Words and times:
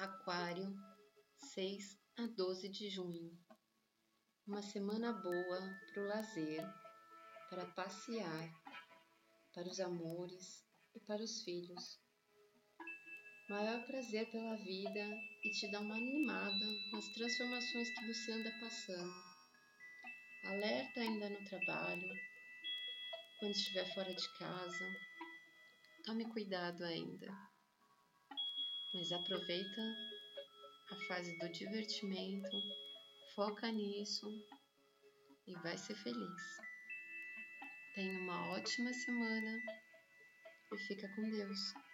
Aquário, 0.00 0.74
6 1.52 2.00
a 2.16 2.26
12 2.26 2.70
de 2.70 2.88
junho. 2.88 3.38
Uma 4.46 4.62
semana 4.62 5.12
boa 5.12 5.60
para 5.92 6.02
o 6.02 6.06
lazer, 6.06 6.64
para 7.50 7.66
passear, 7.66 8.50
para 9.52 9.68
os 9.68 9.78
amores 9.78 10.66
e 10.94 11.00
para 11.00 11.22
os 11.22 11.42
filhos. 11.42 12.00
Maior 13.50 13.84
prazer 13.84 14.30
pela 14.30 14.56
vida 14.56 15.06
e 15.44 15.50
te 15.50 15.70
dá 15.70 15.80
uma 15.80 15.96
animada 15.96 16.66
nas 16.92 17.06
transformações 17.08 17.90
que 17.90 18.06
você 18.06 18.32
anda 18.32 18.50
passando. 18.58 19.14
Alerta 20.46 21.00
ainda 21.00 21.28
no 21.28 21.44
trabalho, 21.44 22.08
quando 23.38 23.52
estiver 23.52 23.84
fora 23.92 24.14
de 24.14 24.38
casa. 24.38 24.96
Tome 26.06 26.24
cuidado 26.32 26.84
ainda 26.84 27.49
mas 28.92 29.12
aproveita 29.12 29.82
a 30.90 30.96
fase 31.06 31.38
do 31.38 31.48
divertimento, 31.50 32.50
foca 33.34 33.70
nisso 33.70 34.26
e 35.46 35.54
vai 35.62 35.76
ser 35.78 35.94
feliz. 35.94 36.42
Tenha 37.94 38.18
uma 38.20 38.48
ótima 38.52 38.92
semana 38.92 39.58
e 40.72 40.78
fica 40.88 41.08
com 41.14 41.30
Deus. 41.30 41.89